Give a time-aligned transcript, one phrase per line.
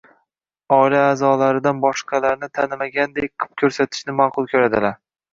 [0.75, 4.97] oila aʼzolaridan boshqalarni tanimaydigandek qilib ko‘rsatishni maʼqul ko‘radilar.